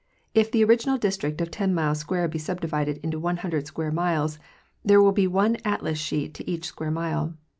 If 0.33 0.49
the 0.49 0.63
original 0.63 0.97
District 0.97 1.39
of 1.41 1.51
ten 1.51 1.75
miles 1.75 1.99
square 1.99 2.27
be 2.27 2.39
subdivided 2.39 2.97
into 3.03 3.19
100 3.19 3.67
square 3.67 3.91
miles 3.91 4.39
there 4.83 4.99
will 4.99 5.11
be 5.11 5.27
one 5.27 5.57
atlas 5.63 5.99
sheet 5.99 6.33
to 6.33 6.49
each 6.49 6.65
square 6.65 6.89
mile. 6.89 7.35